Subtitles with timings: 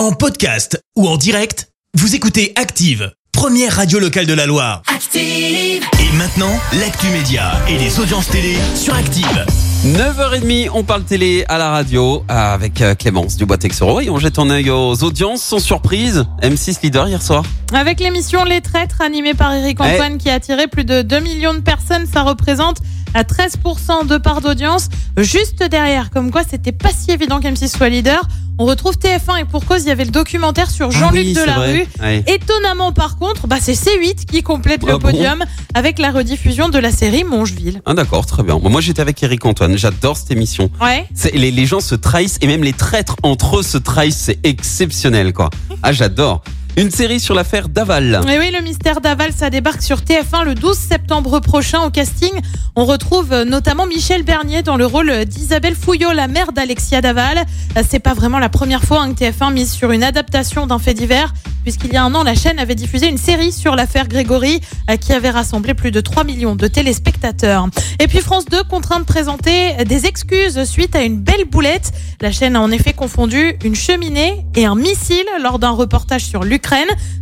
[0.00, 4.80] En podcast ou en direct, vous écoutez Active, première radio locale de la Loire.
[4.86, 5.20] Active.
[5.22, 9.44] Et maintenant, l'actu média et les audiences télé sur Active.
[9.84, 14.48] 9h30, on parle télé à la radio avec euh, Clémence Dubois-Texoro et on jette un
[14.48, 16.24] œil aux audiences sans surprise.
[16.42, 17.44] M6 leader hier soir.
[17.74, 21.52] Avec l'émission Les Traîtres animée par Eric Antoine qui a attiré plus de 2 millions
[21.52, 22.78] de personnes, ça représente
[23.12, 24.88] à 13% de part d'audience.
[25.18, 28.22] Juste derrière, comme quoi c'était pas si évident qu'M6 soit leader.
[28.62, 31.32] On retrouve TF1 et pour cause, il y avait le documentaire sur Jean-Luc Ah oui,
[31.32, 31.86] Delarue.
[31.98, 32.22] Ouais.
[32.26, 36.68] Étonnamment, par contre, bah, c'est C8 qui complète Ah le bon podium avec la rediffusion
[36.68, 37.80] de la série Mongeville.
[37.86, 38.58] Ah d'accord, très bien.
[38.58, 40.70] Moi j'étais avec Eric Antoine, j'adore cette émission.
[40.78, 41.06] Ouais.
[41.32, 45.32] Les, les gens se trahissent et même les traîtres entre eux se trahissent, c'est exceptionnel
[45.32, 45.48] quoi.
[45.82, 46.42] Ah j'adore.
[46.80, 48.22] Une série sur l'affaire Daval.
[48.26, 51.82] Et oui, le mystère d'Aval, ça débarque sur TF1 le 12 septembre prochain.
[51.82, 52.32] Au casting,
[52.74, 57.44] on retrouve euh, notamment Michel Bernier dans le rôle d'Isabelle Fouillot, la mère d'Alexia Daval.
[57.76, 60.78] Euh, C'est pas vraiment la première fois hein, que TF1 mise sur une adaptation d'un
[60.78, 64.08] fait divers, puisqu'il y a un an, la chaîne avait diffusé une série sur l'affaire
[64.08, 67.68] Grégory, euh, qui avait rassemblé plus de 3 millions de téléspectateurs.
[67.98, 71.92] Et puis France 2 contraint de présenter des excuses suite à une belle boulette.
[72.22, 76.42] La chaîne a en effet confondu une cheminée et un missile lors d'un reportage sur
[76.42, 76.69] l'Ukraine.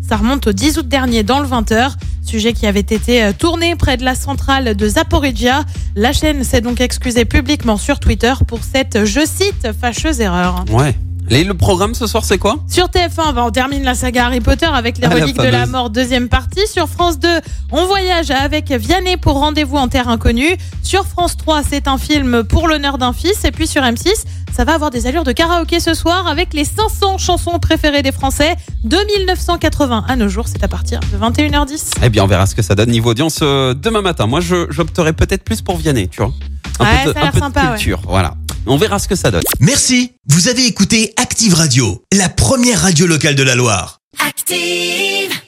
[0.06, 1.92] Ça remonte au 10 août dernier dans le 20h.
[2.22, 5.64] Sujet qui avait été euh, tourné près de la centrale de Zaporizhia.
[5.96, 10.64] La chaîne s'est donc excusée publiquement sur Twitter pour cette, je cite, fâcheuse erreur.
[10.70, 10.94] Ouais.
[11.30, 14.40] Et le programme ce soir c'est quoi Sur TF1, bah, on termine la saga Harry
[14.40, 16.66] Potter avec les Ah, la reliques de la mort, deuxième partie.
[16.66, 17.28] Sur France 2,
[17.70, 20.56] on voyage avec Vianney pour Rendez-vous en Terre Inconnue.
[20.82, 23.44] Sur France 3, c'est un film pour l'honneur d'un fils.
[23.44, 24.08] Et puis sur M6,
[24.56, 28.12] ça va avoir des allures de karaoké ce soir avec les 500 chansons préférées des
[28.12, 30.46] Français de 1980 à nos jours.
[30.48, 31.92] C'est à partir de 21h10.
[32.02, 34.26] Eh bien on verra ce que ça donne niveau audience euh, demain matin.
[34.26, 36.32] Moi j'opterais peut-être plus pour Vianney, tu vois.
[36.80, 37.68] Un Ouais, peu de, ça a l'air un peu de sympa, ouais.
[37.76, 38.34] culture, voilà.
[38.70, 39.42] On verra ce que ça donne.
[39.60, 44.00] Merci, vous avez écouté Active Radio, la première radio locale de la Loire.
[44.18, 45.38] Active.